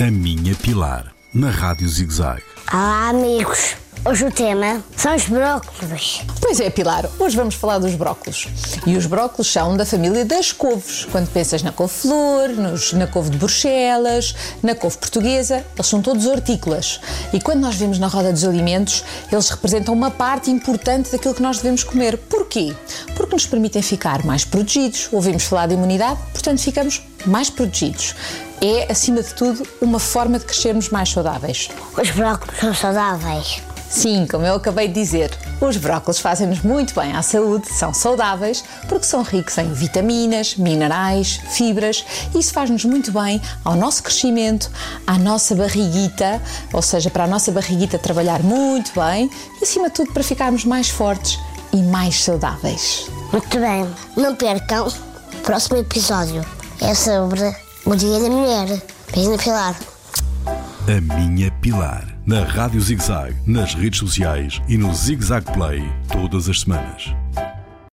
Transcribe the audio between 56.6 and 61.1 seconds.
É sobre o Dia da Mulher. Beijo Pilar. A